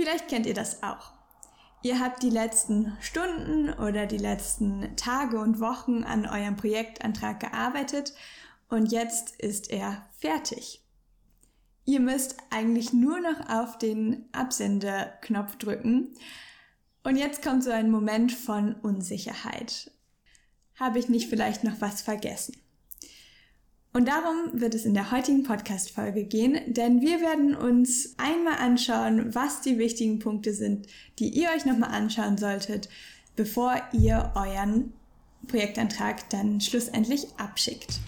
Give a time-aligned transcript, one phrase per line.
[0.00, 1.12] Vielleicht kennt ihr das auch.
[1.82, 8.14] Ihr habt die letzten Stunden oder die letzten Tage und Wochen an eurem Projektantrag gearbeitet
[8.70, 10.82] und jetzt ist er fertig.
[11.84, 16.14] Ihr müsst eigentlich nur noch auf den Absendeknopf drücken
[17.04, 19.90] und jetzt kommt so ein Moment von Unsicherheit.
[20.76, 22.56] Habe ich nicht vielleicht noch was vergessen?
[23.92, 29.34] Und darum wird es in der heutigen Podcast-Folge gehen, denn wir werden uns einmal anschauen,
[29.34, 30.86] was die wichtigen Punkte sind,
[31.18, 32.88] die ihr euch nochmal anschauen solltet,
[33.34, 34.92] bevor ihr euren
[35.48, 37.98] Projektantrag dann schlussendlich abschickt.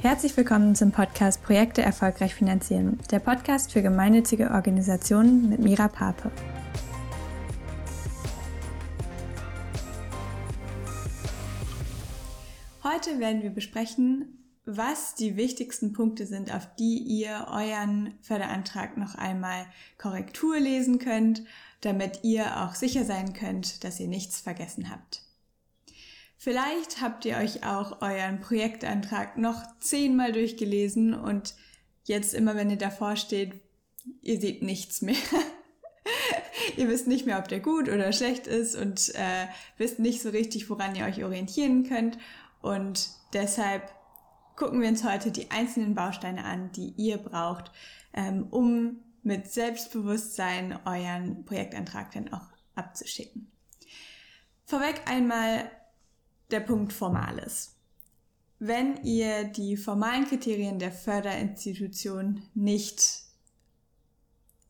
[0.00, 6.30] Herzlich willkommen zum Podcast Projekte erfolgreich finanzieren, der Podcast für gemeinnützige Organisationen mit Mira Pape.
[13.04, 19.16] Heute werden wir besprechen, was die wichtigsten Punkte sind, auf die ihr euren Förderantrag noch
[19.16, 19.66] einmal
[19.98, 21.42] Korrektur lesen könnt,
[21.80, 25.22] damit ihr auch sicher sein könnt, dass ihr nichts vergessen habt.
[26.36, 31.54] Vielleicht habt ihr euch auch euren Projektantrag noch zehnmal durchgelesen und
[32.04, 33.54] jetzt immer, wenn ihr davor steht,
[34.20, 35.16] ihr seht nichts mehr.
[36.76, 40.30] ihr wisst nicht mehr, ob der gut oder schlecht ist und äh, wisst nicht so
[40.30, 42.16] richtig, woran ihr euch orientieren könnt.
[42.62, 43.92] Und deshalb
[44.56, 47.70] gucken wir uns heute die einzelnen Bausteine an, die ihr braucht,
[48.14, 53.50] ähm, um mit Selbstbewusstsein euren Projektantrag dann auch abzuschicken.
[54.64, 55.70] Vorweg einmal
[56.50, 57.76] der Punkt Formales.
[58.58, 63.24] Wenn ihr die formalen Kriterien der Förderinstitution nicht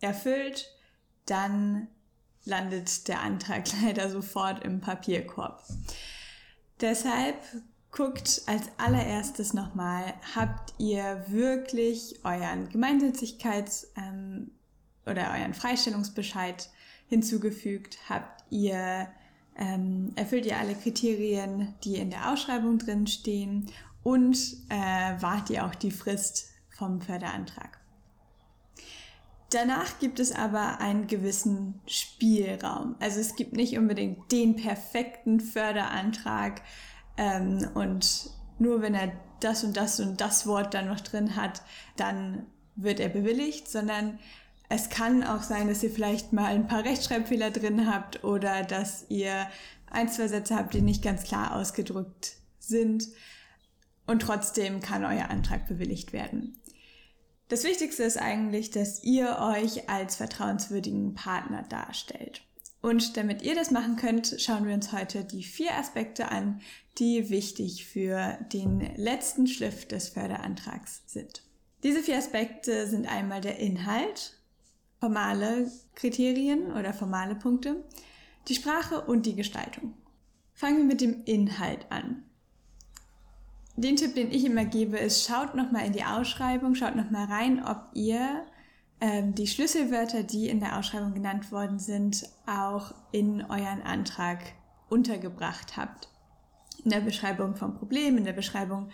[0.01, 0.71] erfüllt,
[1.27, 1.89] dann
[2.45, 5.63] landet der Antrag leider sofort im Papierkorb.
[6.81, 7.37] Deshalb
[7.93, 14.51] guckt als allererstes nochmal, habt ihr wirklich euren Gemeinnützigkeits- ähm,
[15.05, 16.71] oder euren Freistellungsbescheid
[17.09, 17.99] hinzugefügt?
[18.09, 19.09] Habt ihr,
[19.57, 23.71] ähm, erfüllt ihr alle Kriterien, die in der Ausschreibung drin stehen?
[24.03, 24.39] Und
[24.71, 27.79] äh, wart ihr auch die Frist vom Förderantrag?
[29.51, 32.97] Danach gibt es aber einen gewissen Spielraum.
[33.01, 36.63] Also es gibt nicht unbedingt den perfekten Förderantrag,
[37.17, 41.63] ähm, und nur wenn er das und das und das Wort dann noch drin hat,
[41.97, 42.47] dann
[42.77, 44.19] wird er bewilligt, sondern
[44.69, 49.05] es kann auch sein, dass ihr vielleicht mal ein paar Rechtschreibfehler drin habt oder dass
[49.09, 49.47] ihr
[49.91, 53.09] ein, zwei Sätze habt, die nicht ganz klar ausgedrückt sind.
[54.07, 56.57] Und trotzdem kann euer Antrag bewilligt werden.
[57.49, 62.43] Das Wichtigste ist eigentlich, dass ihr euch als vertrauenswürdigen Partner darstellt.
[62.83, 66.61] Und damit ihr das machen könnt, schauen wir uns heute die vier Aspekte an,
[66.99, 71.43] die wichtig für den letzten Schliff des Förderantrags sind.
[71.85, 74.37] Diese vier Aspekte sind einmal der Inhalt,
[74.99, 77.85] formale Kriterien oder formale Punkte,
[78.49, 79.95] die Sprache und die Gestaltung.
[80.53, 82.25] Fangen wir mit dem Inhalt an.
[83.77, 87.65] Den Tipp, den ich immer gebe, ist, schaut nochmal in die Ausschreibung, schaut nochmal rein,
[87.65, 88.45] ob ihr
[89.03, 94.39] ähm, die Schlüsselwörter, die in der Ausschreibung genannt worden sind, auch in euren Antrag
[94.89, 96.09] untergebracht habt.
[96.85, 98.91] In der Beschreibung vom Problem, in der Beschreibung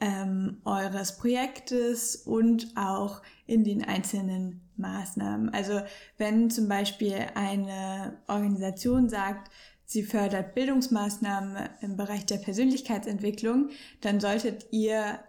[0.00, 5.50] ähm, eures Projektes und auch in den einzelnen Maßnahmen.
[5.50, 5.80] Also
[6.18, 9.52] wenn zum Beispiel eine Organisation sagt,
[9.84, 15.20] sie fördert Bildungsmaßnahmen im Bereich der Persönlichkeitsentwicklung, dann solltet ihr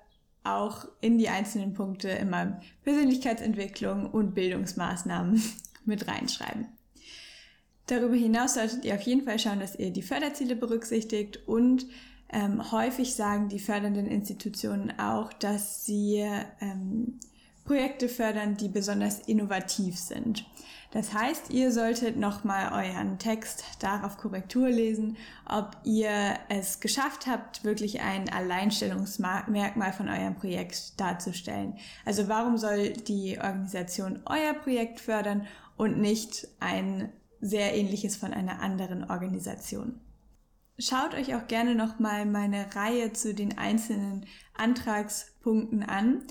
[0.46, 5.42] auch in die einzelnen Punkte immer Persönlichkeitsentwicklung und Bildungsmaßnahmen
[5.86, 6.68] mit reinschreiben.
[7.88, 11.86] Darüber hinaus solltet ihr auf jeden Fall schauen, dass ihr die Förderziele berücksichtigt und
[12.30, 16.26] ähm, häufig sagen die fördernden Institutionen auch, dass sie
[16.60, 17.20] ähm,
[17.64, 20.46] Projekte fördern, die besonders innovativ sind.
[20.96, 27.66] Das heißt, ihr solltet nochmal euren Text darauf Korrektur lesen, ob ihr es geschafft habt,
[27.66, 31.76] wirklich ein Alleinstellungsmerkmal von eurem Projekt darzustellen.
[32.06, 35.46] Also warum soll die Organisation euer Projekt fördern
[35.76, 37.12] und nicht ein
[37.42, 40.00] sehr ähnliches von einer anderen Organisation?
[40.80, 46.24] Schaut euch auch gerne nochmal meine Reihe zu den einzelnen Antragspunkten an.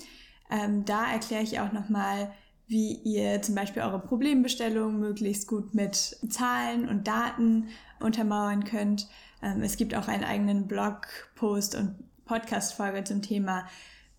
[0.49, 2.33] Ähm, da erkläre ich auch nochmal,
[2.67, 7.67] wie ihr zum Beispiel eure Problembestellung möglichst gut mit Zahlen und Daten
[7.99, 9.07] untermauern könnt.
[9.41, 11.95] Ähm, es gibt auch einen eigenen Blogpost und
[12.25, 13.67] Podcast-Folge zum Thema,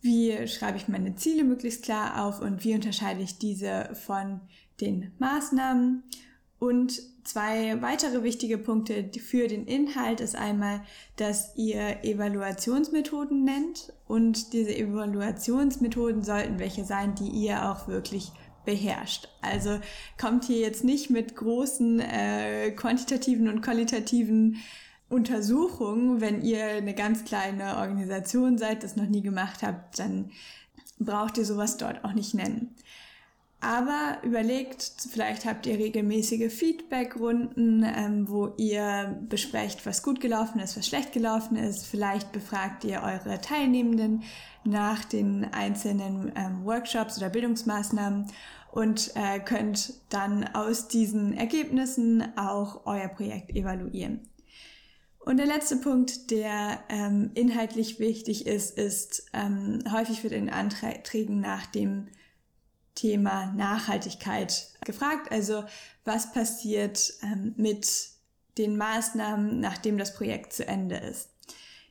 [0.00, 4.40] wie schreibe ich meine Ziele möglichst klar auf und wie unterscheide ich diese von
[4.80, 6.04] den Maßnahmen.
[6.58, 10.80] Und zwei weitere wichtige Punkte für den Inhalt ist einmal,
[11.16, 18.32] dass ihr Evaluationsmethoden nennt und diese Evaluationsmethoden sollten welche sein, die ihr auch wirklich
[18.64, 19.28] beherrscht.
[19.42, 19.80] Also
[20.18, 24.56] kommt hier jetzt nicht mit großen äh, quantitativen und qualitativen
[25.08, 26.20] Untersuchungen.
[26.20, 30.30] Wenn ihr eine ganz kleine Organisation seid, das noch nie gemacht habt, dann
[30.98, 32.74] braucht ihr sowas dort auch nicht nennen.
[33.60, 40.76] Aber überlegt, vielleicht habt ihr regelmäßige Feedbackrunden, ähm, wo ihr besprecht, was gut gelaufen ist,
[40.76, 41.86] was schlecht gelaufen ist.
[41.86, 44.24] Vielleicht befragt ihr eure Teilnehmenden
[44.64, 48.26] nach den einzelnen ähm, Workshops oder Bildungsmaßnahmen
[48.72, 54.28] und äh, könnt dann aus diesen Ergebnissen auch euer Projekt evaluieren.
[55.18, 61.40] Und der letzte Punkt, der ähm, inhaltlich wichtig ist, ist ähm, häufig wird in Anträgen
[61.40, 62.08] nach dem
[62.96, 65.30] Thema Nachhaltigkeit gefragt.
[65.30, 65.64] Also
[66.04, 67.86] was passiert ähm, mit
[68.58, 71.30] den Maßnahmen, nachdem das Projekt zu Ende ist.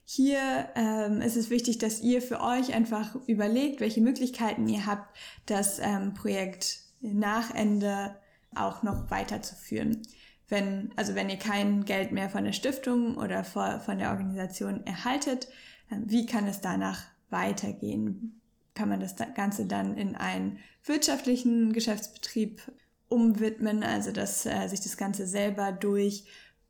[0.03, 5.15] Hier ähm, ist es wichtig, dass ihr für euch einfach überlegt, welche Möglichkeiten ihr habt,
[5.45, 8.15] das ähm, Projekt nach Ende
[8.53, 10.03] auch noch weiterzuführen.
[10.47, 15.47] Wenn, also wenn ihr kein Geld mehr von der Stiftung oder von der Organisation erhaltet,
[15.91, 18.41] ähm, wie kann es danach weitergehen?
[18.75, 22.61] Kann man das Ganze dann in einen wirtschaftlichen Geschäftsbetrieb
[23.07, 26.25] umwidmen, also dass äh, sich das Ganze selber durch,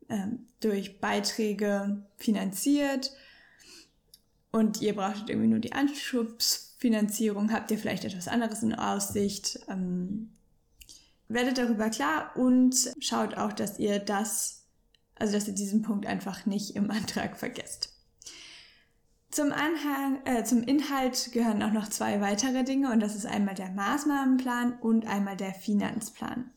[0.10, 3.12] ähm, durch Beiträge finanziert.
[4.52, 10.32] Und ihr braucht irgendwie nur die Anschubsfinanzierung, habt ihr vielleicht etwas anderes in Aussicht, ähm,
[11.28, 14.64] werdet darüber klar und schaut auch, dass ihr das,
[15.16, 17.95] also dass ihr diesen Punkt einfach nicht im Antrag vergesst.
[19.36, 23.54] Zum, Anhang, äh, zum Inhalt gehören auch noch zwei weitere Dinge und das ist einmal
[23.54, 26.52] der Maßnahmenplan und einmal der Finanzplan.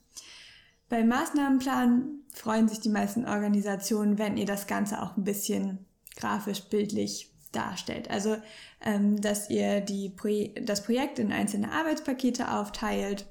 [0.88, 6.62] Beim Maßnahmenplan freuen sich die meisten Organisationen, wenn ihr das Ganze auch ein bisschen grafisch,
[6.70, 8.12] bildlich darstellt.
[8.12, 8.36] Also,
[8.80, 13.26] ähm, dass ihr die Pro das Projekt in einzelne Arbeitspakete aufteilt.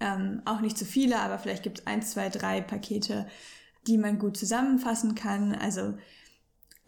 [0.00, 3.26] Ähm, auch nicht zu viele, aber vielleicht gibt es eins, zwei, drei Pakete,
[3.86, 5.54] die man gut zusammenfassen kann.
[5.54, 5.98] Also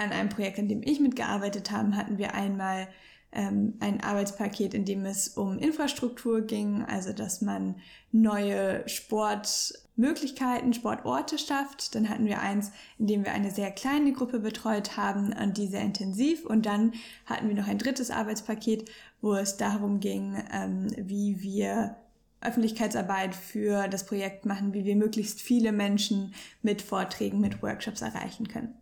[0.01, 2.89] an einem Projekt, an dem ich mitgearbeitet habe, hatten wir einmal
[3.33, 7.77] ähm, ein Arbeitspaket, in dem es um Infrastruktur ging, also dass man
[8.11, 11.95] neue Sportmöglichkeiten, Sportorte schafft.
[11.95, 15.69] Dann hatten wir eins, in dem wir eine sehr kleine Gruppe betreut haben und die
[15.69, 16.45] sehr intensiv.
[16.45, 16.95] Und dann
[17.27, 21.97] hatten wir noch ein drittes Arbeitspaket, wo es darum ging, ähm, wie wir
[22.41, 28.49] Öffentlichkeitsarbeit für das Projekt machen, wie wir möglichst viele Menschen mit Vorträgen, mit Workshops erreichen
[28.49, 28.75] können.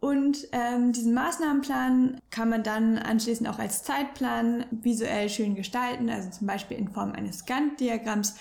[0.00, 6.30] Und ähm, diesen Maßnahmenplan kann man dann anschließend auch als Zeitplan visuell schön gestalten, also
[6.30, 8.36] zum Beispiel in Form eines Gantt-Diagramms.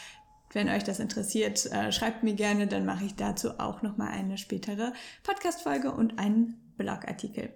[0.53, 4.37] Wenn euch das interessiert, äh, schreibt mir gerne, dann mache ich dazu auch nochmal eine
[4.37, 4.93] spätere
[5.23, 7.49] Podcast-Folge und einen Blogartikel.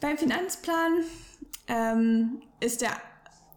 [0.00, 1.04] Beim Finanzplan
[1.68, 2.92] ähm, ist der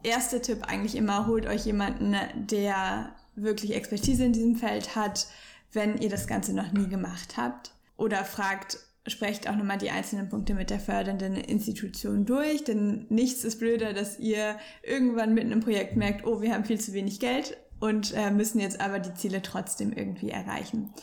[0.04, 5.28] erste Tipp eigentlich immer, holt euch jemanden, der wirklich Expertise in diesem Feld hat,
[5.72, 10.30] wenn ihr das Ganze noch nie gemacht habt oder fragt, sprecht auch nochmal die einzelnen
[10.30, 15.60] Punkte mit der fördernden Institution durch, denn nichts ist blöder, dass ihr irgendwann mitten im
[15.60, 19.14] Projekt merkt, oh, wir haben viel zu wenig Geld und äh, müssen jetzt aber die
[19.14, 20.94] Ziele trotzdem irgendwie erreichen.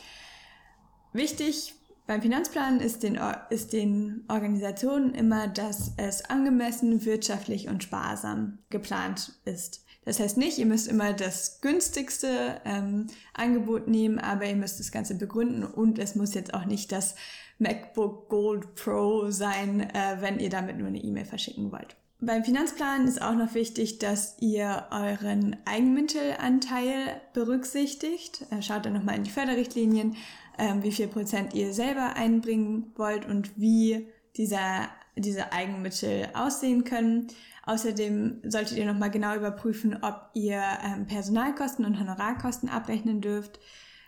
[1.13, 1.75] Wichtig
[2.07, 3.19] beim Finanzplan ist den,
[3.51, 9.85] ist den Organisationen immer, dass es angemessen, wirtschaftlich und sparsam geplant ist.
[10.03, 14.91] Das heißt nicht, ihr müsst immer das günstigste ähm, Angebot nehmen, aber ihr müsst das
[14.91, 17.15] Ganze begründen und es muss jetzt auch nicht das
[17.59, 21.95] MacBook Gold Pro sein, äh, wenn ihr damit nur eine E-Mail verschicken wollt.
[22.19, 28.45] Beim Finanzplan ist auch noch wichtig, dass ihr euren Eigenmittelanteil berücksichtigt.
[28.51, 30.15] Äh, schaut dann nochmal in die Förderrichtlinien,
[30.57, 37.27] äh, wie viel Prozent ihr selber einbringen wollt und wie dieser, diese Eigenmittel aussehen können.
[37.65, 43.59] Außerdem solltet ihr nochmal genau überprüfen, ob ihr ähm, Personalkosten und Honorarkosten abrechnen dürft,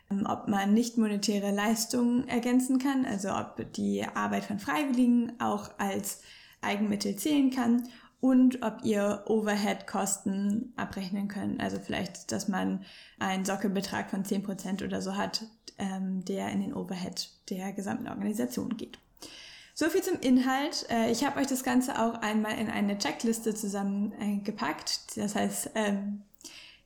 [0.10, 5.70] ähm, ob man nicht monetäre Leistungen ergänzen kann, also ob die Arbeit von Freiwilligen auch
[5.78, 6.22] als
[6.62, 7.84] Eigenmittel zählen kann
[8.24, 11.60] und ob ihr Overhead-Kosten abrechnen könnt.
[11.60, 12.86] Also vielleicht, dass man
[13.20, 15.46] einen Sockelbetrag von 10% oder so hat,
[15.78, 18.98] ähm, der in den Overhead der gesamten Organisation geht.
[19.76, 20.86] So viel zum Inhalt.
[20.90, 25.18] Äh, ich habe euch das Ganze auch einmal in eine Checkliste zusammengepackt.
[25.18, 26.22] Das heißt, ähm,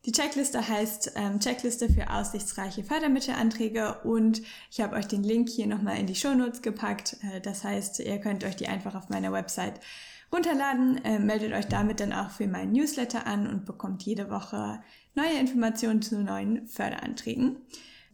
[0.05, 4.41] die Checkliste heißt ähm, Checkliste für aussichtsreiche Fördermittelanträge und
[4.71, 7.17] ich habe euch den Link hier nochmal in die Shownotes gepackt.
[7.23, 9.81] Äh, das heißt, ihr könnt euch die einfach auf meiner Website
[10.31, 14.81] runterladen, äh, meldet euch damit dann auch für meinen Newsletter an und bekommt jede Woche
[15.13, 17.57] neue Informationen zu neuen Förderanträgen.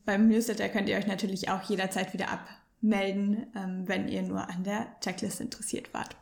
[0.04, 2.48] Beim Newsletter könnt ihr euch natürlich auch jederzeit wieder ab
[2.84, 6.16] melden, ähm, wenn ihr nur an der Checkliste interessiert wart.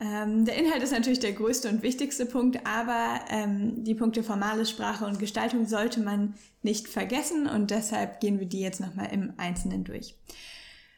[0.00, 4.66] Ähm, der Inhalt ist natürlich der größte und wichtigste Punkt, aber ähm, die Punkte formale
[4.66, 9.34] Sprache und Gestaltung sollte man nicht vergessen und deshalb gehen wir die jetzt nochmal im
[9.36, 10.16] Einzelnen durch.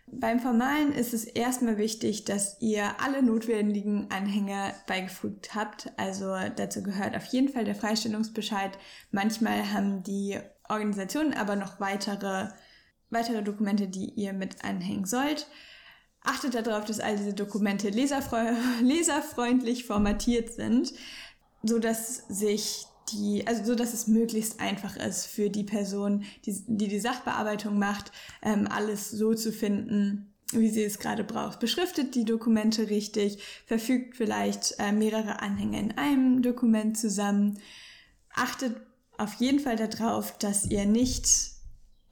[0.08, 5.90] Beim Formalen ist es erstmal wichtig, dass ihr alle notwendigen Anhänge beigefügt habt.
[5.96, 8.78] Also dazu gehört auf jeden Fall der Freistellungsbescheid.
[9.10, 12.48] Manchmal haben die Organisationen aber noch weitere,
[13.10, 15.46] weitere Dokumente, die ihr mit anhängen sollt.
[16.22, 20.92] Achtet darauf, dass all diese Dokumente leserfreundlich formatiert sind,
[21.62, 26.64] so dass sich die, also so dass es möglichst einfach ist für die Person, die
[26.66, 28.10] die, die Sachbearbeitung macht,
[28.42, 31.60] ähm, alles so zu finden, wie sie es gerade braucht.
[31.60, 37.58] Beschriftet die Dokumente richtig, verfügt vielleicht äh, mehrere Anhänge in einem Dokument zusammen.
[38.34, 38.76] Achtet
[39.18, 41.28] auf jeden Fall darauf, dass ihr nicht,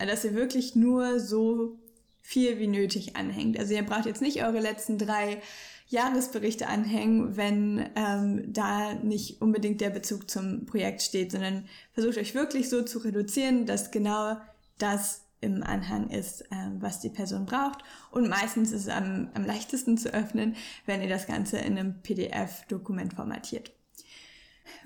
[0.07, 1.79] dass ihr wirklich nur so
[2.21, 3.59] viel wie nötig anhängt.
[3.59, 5.43] Also ihr braucht jetzt nicht eure letzten drei
[5.89, 12.35] Jahresberichte anhängen, wenn ähm, da nicht unbedingt der Bezug zum Projekt steht, sondern versucht euch
[12.35, 14.37] wirklich so zu reduzieren, dass genau
[14.79, 17.85] das im Anhang ist, äh, was die Person braucht.
[18.11, 20.57] Und meistens ist es am, am leichtesten zu öffnen,
[20.87, 23.71] wenn ihr das Ganze in einem PDF-Dokument formatiert.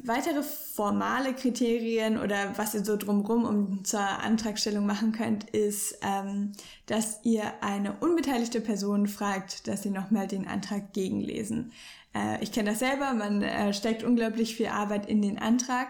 [0.02, 6.52] Weitere formale Kriterien oder was ihr so drumrum um zur Antragstellung machen könnt, ist, ähm,
[6.86, 11.72] dass ihr eine unbeteiligte Person fragt, dass sie nochmal den Antrag gegenlesen.
[12.14, 15.88] Äh, ich kenne das selber, man äh, steckt unglaublich viel Arbeit in den Antrag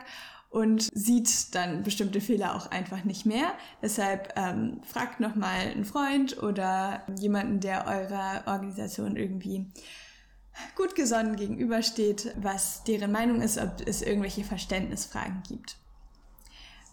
[0.50, 3.52] und sieht dann bestimmte Fehler auch einfach nicht mehr.
[3.82, 9.66] Deshalb ähm, fragt nochmal einen Freund oder jemanden, der eurer Organisation irgendwie
[10.76, 15.76] gut gesonnen gegenübersteht, was deren Meinung ist, ob es irgendwelche Verständnisfragen gibt.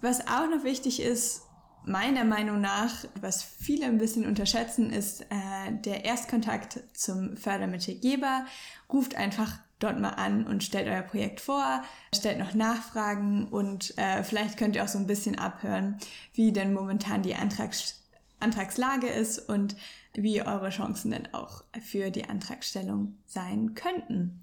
[0.02, 1.42] Was auch noch wichtig ist,
[1.86, 8.46] meiner Meinung nach, was viele ein bisschen unterschätzen, ist äh, der Erstkontakt zum Fördermittelgeber.
[8.92, 14.24] Ruft einfach dort mal an und stellt euer Projekt vor, stellt noch Nachfragen und äh,
[14.24, 15.98] vielleicht könnt ihr auch so ein bisschen abhören,
[16.34, 18.05] wie denn momentan die Antrags
[18.40, 19.76] Antragslage ist und
[20.14, 24.42] wie eure Chancen denn auch für die Antragstellung sein könnten.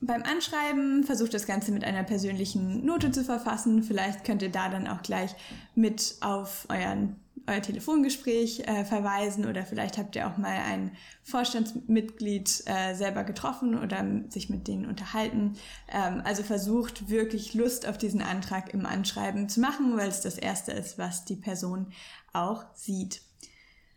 [0.00, 3.82] Beim Anschreiben versucht das Ganze mit einer persönlichen Note zu verfassen.
[3.82, 5.34] Vielleicht könnt ihr da dann auch gleich
[5.74, 7.16] mit auf euren,
[7.48, 13.78] euer Telefongespräch äh, verweisen oder vielleicht habt ihr auch mal ein Vorstandsmitglied äh, selber getroffen
[13.78, 15.56] oder sich mit denen unterhalten.
[15.88, 20.38] Ähm, also versucht wirklich Lust auf diesen Antrag im Anschreiben zu machen, weil es das
[20.38, 21.92] Erste ist, was die Person
[22.32, 23.22] auch sieht.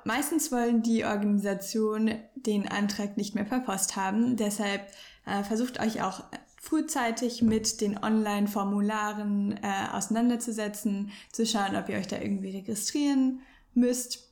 [0.03, 4.35] Meistens wollen die Organisationen den Antrag nicht mehr per Post haben.
[4.35, 4.81] Deshalb
[5.25, 6.23] äh, versucht euch auch
[6.61, 13.41] frühzeitig mit den Online-Formularen äh, auseinanderzusetzen, zu schauen, ob ihr euch da irgendwie registrieren
[13.73, 14.31] müsst.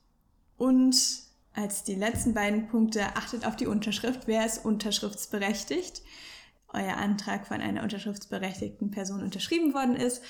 [0.55, 0.95] Und
[1.53, 4.27] als die letzten beiden Punkte achtet auf die Unterschrift.
[4.27, 6.03] Wer ist unterschriftsberechtigt?
[6.71, 10.21] Euer Antrag von einer unterschriftsberechtigten Person unterschrieben worden ist.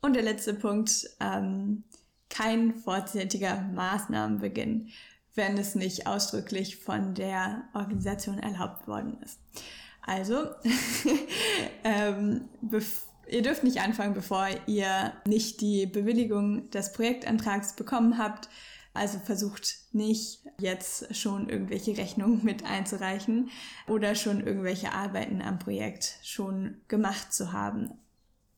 [0.00, 1.82] Und der letzte Punkt, ähm,
[2.28, 4.90] kein vorzeitiger Maßnahmenbeginn,
[5.34, 9.40] wenn es nicht ausdrücklich von der Organisation erlaubt worden ist.
[10.10, 10.48] Also,
[11.84, 12.48] ähm,
[13.28, 18.48] ihr dürft nicht anfangen, bevor ihr nicht die Bewilligung des Projektantrags bekommen habt.
[18.92, 23.50] Also versucht nicht jetzt schon irgendwelche Rechnungen mit einzureichen
[23.86, 27.92] oder schon irgendwelche Arbeiten am Projekt schon gemacht zu haben,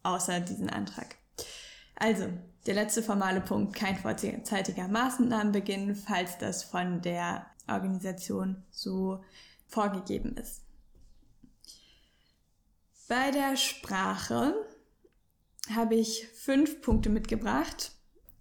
[0.05, 1.17] außer diesen Antrag.
[1.97, 2.29] Also,
[2.65, 9.23] der letzte formale Punkt, kein vorzeitiger Maßnahmenbeginn, falls das von der Organisation so
[9.69, 10.63] vorgegeben ist.
[13.09, 14.55] Bei der Sprache
[15.75, 17.93] habe ich fünf Punkte mitgebracht.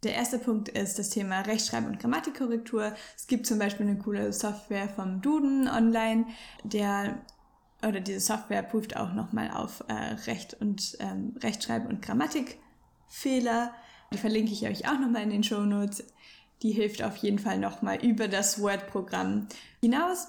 [0.03, 2.93] Der erste Punkt ist das Thema Rechtschreib- und Grammatikkorrektur.
[3.15, 6.25] Es gibt zum Beispiel eine coole Software vom Duden online,
[6.63, 7.21] der
[7.87, 13.73] oder diese Software prüft auch nochmal auf äh, Recht und ähm, Rechtschreib- und Grammatikfehler.
[14.13, 16.03] Die verlinke ich euch auch nochmal in den Show Notes.
[16.61, 19.47] Die hilft auf jeden Fall nochmal über das Word-Programm
[19.81, 20.27] hinaus.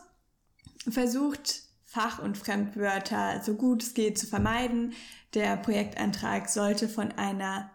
[0.88, 1.62] Versucht
[1.92, 4.94] Fach- und Fremdwörter so gut es geht zu vermeiden.
[5.34, 7.70] Der Projektantrag sollte von einer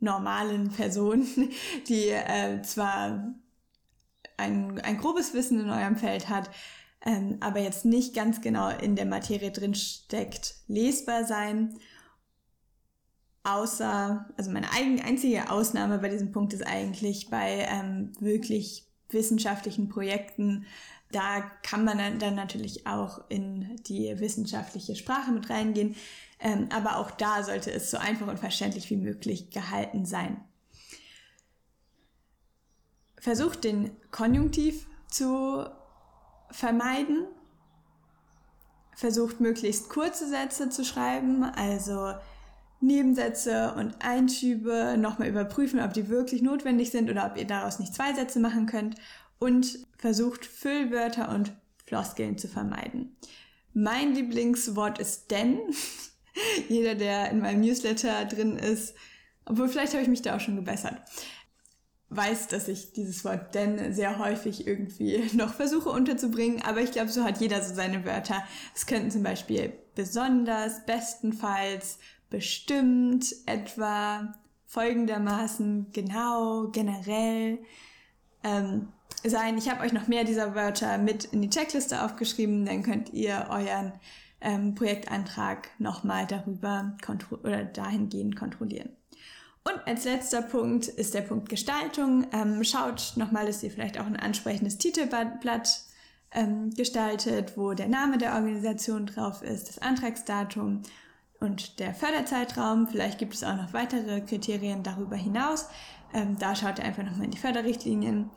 [0.00, 1.26] normalen Person,
[1.88, 3.34] die äh, zwar
[4.36, 6.50] ein, ein grobes Wissen in eurem Feld hat,
[7.04, 11.76] ähm, aber jetzt nicht ganz genau in der Materie drin steckt, lesbar sein
[13.44, 19.88] Außer, also meine eigen, einzige Ausnahme bei diesem Punkt ist eigentlich bei ähm, wirklich wissenschaftlichen
[19.88, 20.64] Projekten.
[21.12, 25.94] Da kann man dann natürlich auch in die wissenschaftliche Sprache mit reingehen.
[26.40, 30.42] Ähm, aber auch da sollte es so einfach und verständlich wie möglich gehalten sein.
[33.18, 35.64] Versucht den Konjunktiv zu
[36.50, 37.26] vermeiden.
[38.96, 42.14] versucht möglichst kurze Sätze zu schreiben, also
[42.80, 47.94] Nebensätze und Einschübe nochmal überprüfen, ob die wirklich notwendig sind oder ob ihr daraus nicht
[47.94, 48.96] zwei Sätze machen könnt
[49.42, 51.52] und versucht Füllwörter und
[51.84, 53.16] Floskeln zu vermeiden.
[53.74, 55.58] Mein Lieblingswort ist denn.
[56.68, 58.94] Jeder, der in meinem Newsletter drin ist,
[59.44, 61.02] obwohl vielleicht habe ich mich da auch schon gebessert,
[62.10, 67.10] weiß, dass ich dieses Wort denn sehr häufig irgendwie noch versuche unterzubringen, aber ich glaube,
[67.10, 68.44] so hat jeder so seine Wörter.
[68.76, 71.98] Es könnten zum Beispiel besonders, bestenfalls,
[72.30, 74.34] bestimmt, etwa,
[74.66, 77.58] folgendermaßen, genau, generell
[78.44, 78.88] ähm,
[79.24, 79.58] sein.
[79.58, 83.46] Ich habe euch noch mehr dieser Wörter mit in die Checkliste aufgeschrieben, dann könnt ihr
[83.50, 83.92] euren
[84.40, 86.96] ähm, Projektantrag nochmal darüber
[87.42, 88.90] oder dahingehend kontrollieren.
[89.64, 92.26] Und als letzter Punkt ist der Punkt Gestaltung.
[92.32, 95.82] Ähm, schaut nochmal, dass ihr vielleicht auch ein ansprechendes Titelblatt
[96.32, 100.82] ähm, gestaltet, wo der Name der Organisation drauf ist, das Antragsdatum
[101.38, 102.88] und der Förderzeitraum.
[102.88, 105.68] Vielleicht gibt es auch noch weitere Kriterien darüber hinaus.
[106.14, 108.30] Ähm, da schaut ihr einfach nochmal in die Förderrichtlinien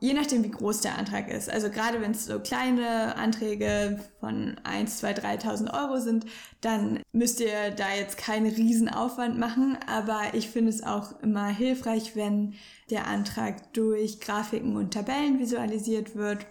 [0.00, 1.50] je nachdem, wie groß der Antrag ist.
[1.50, 6.24] Also gerade wenn es so kleine Anträge von 1, 2, 3.000 Euro sind,
[6.62, 9.78] dann müsst ihr da jetzt keinen Riesenaufwand machen.
[9.86, 12.54] Aber ich finde es auch immer hilfreich, wenn
[12.88, 16.46] der Antrag durch Grafiken und Tabellen visualisiert wird,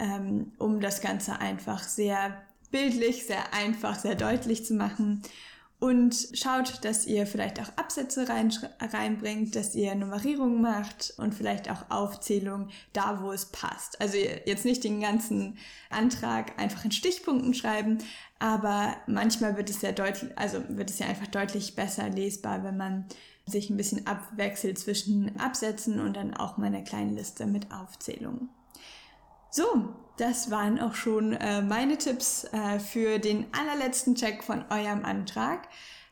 [0.00, 2.42] ähm, um das Ganze einfach sehr
[2.72, 5.22] bildlich, sehr einfach, sehr deutlich zu machen
[5.80, 11.70] und schaut, dass ihr vielleicht auch Absätze rein, reinbringt, dass ihr Nummerierung macht und vielleicht
[11.70, 13.98] auch Aufzählung da, wo es passt.
[14.00, 15.56] Also jetzt nicht den ganzen
[15.88, 17.98] Antrag einfach in Stichpunkten schreiben,
[18.38, 22.76] aber manchmal wird es ja deutlich, also wird es ja einfach deutlich besser lesbar, wenn
[22.76, 23.06] man
[23.46, 28.50] sich ein bisschen abwechselt zwischen Absätzen und dann auch mal einer kleinen Liste mit Aufzählungen.
[29.52, 29.64] So,
[30.16, 35.66] das waren auch schon äh, meine Tipps äh, für den allerletzten Check von eurem Antrag.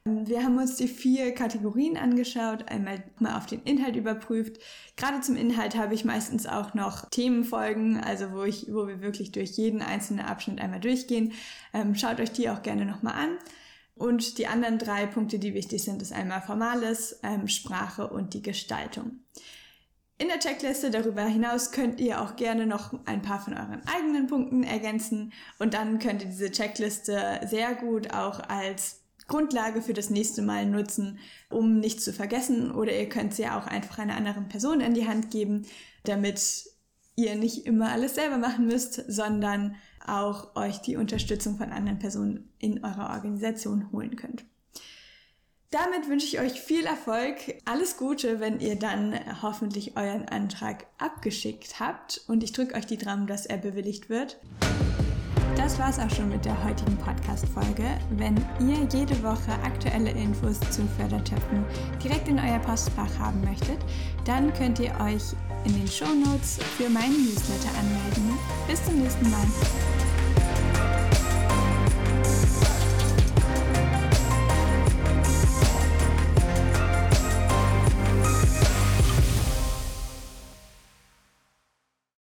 [0.04, 4.60] Ähm, wir haben uns die vier Kategorien angeschaut, einmal mal auf den Inhalt überprüft.
[4.96, 9.30] Gerade zum Inhalt habe ich meistens auch noch Themenfolgen, also wo ich, wo wir wirklich
[9.30, 11.32] durch jeden einzelnen Abschnitt einmal durchgehen.
[11.72, 13.38] Ähm, schaut euch die auch gerne nochmal an.
[13.94, 18.42] Und die anderen drei Punkte, die wichtig sind, ist einmal Formales, ähm, Sprache und die
[18.42, 19.20] Gestaltung.
[20.20, 24.26] In der Checkliste darüber hinaus könnt ihr auch gerne noch ein paar von euren eigenen
[24.26, 30.10] Punkten ergänzen und dann könnt ihr diese Checkliste sehr gut auch als Grundlage für das
[30.10, 34.48] nächste Mal nutzen, um nichts zu vergessen oder ihr könnt sie auch einfach einer anderen
[34.48, 35.66] Person in die Hand geben,
[36.02, 36.64] damit
[37.14, 42.52] ihr nicht immer alles selber machen müsst, sondern auch euch die Unterstützung von anderen Personen
[42.58, 44.44] in eurer Organisation holen könnt.
[45.70, 51.78] Damit wünsche ich euch viel Erfolg, alles Gute, wenn ihr dann hoffentlich euren Antrag abgeschickt
[51.78, 54.38] habt und ich drücke euch die Daumen, dass er bewilligt wird.
[55.58, 57.84] Das war's auch schon mit der heutigen Podcast-Folge.
[58.12, 61.62] Wenn ihr jede Woche aktuelle Infos zu Fördertöpfen
[62.02, 63.78] direkt in euer Postfach haben möchtet,
[64.24, 65.34] dann könnt ihr euch
[65.66, 68.38] in den Show Notes für meinen Newsletter anmelden.
[68.66, 70.07] Bis zum nächsten Mal.